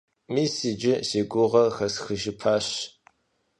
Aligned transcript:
Мис 0.33 0.55
иджы 0.69 0.93
си 1.07 1.21
гугъэр 1.31 1.69
хэсхыжыпащ. 1.75 2.67